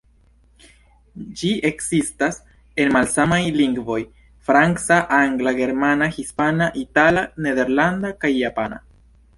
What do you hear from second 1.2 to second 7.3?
Ĝi ekzistas en malsamaj lingvoj: franca, angla, germana, hispana, itala,